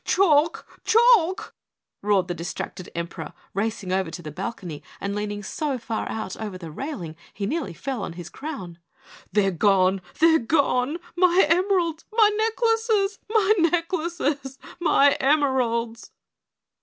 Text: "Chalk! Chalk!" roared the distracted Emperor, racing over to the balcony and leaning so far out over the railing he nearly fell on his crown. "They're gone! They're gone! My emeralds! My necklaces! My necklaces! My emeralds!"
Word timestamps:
"Chalk! 0.03 0.65
Chalk!" 0.83 1.53
roared 2.01 2.27
the 2.27 2.33
distracted 2.33 2.89
Emperor, 2.95 3.33
racing 3.53 3.91
over 3.91 4.09
to 4.09 4.23
the 4.23 4.31
balcony 4.31 4.81
and 4.99 5.13
leaning 5.13 5.43
so 5.43 5.77
far 5.77 6.09
out 6.09 6.35
over 6.37 6.57
the 6.57 6.71
railing 6.71 7.15
he 7.35 7.45
nearly 7.45 7.75
fell 7.75 8.01
on 8.01 8.13
his 8.13 8.27
crown. 8.27 8.79
"They're 9.31 9.51
gone! 9.51 10.01
They're 10.17 10.39
gone! 10.39 10.97
My 11.15 11.45
emeralds! 11.47 12.05
My 12.11 12.29
necklaces! 12.35 13.19
My 13.29 13.53
necklaces! 13.59 14.57
My 14.79 15.11
emeralds!" 15.19 16.09